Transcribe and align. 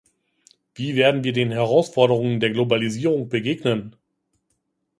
Wie 0.73 0.95
werden 0.95 1.23
wir 1.23 1.31
den 1.31 1.51
Herausforderungen 1.51 2.39
der 2.39 2.49
Globalisierung 2.49 3.29
begegnen? 3.29 3.95